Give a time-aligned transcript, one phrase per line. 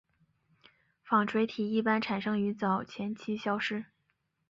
[1.03, 3.85] 纺锤体一般产生于早前期消失。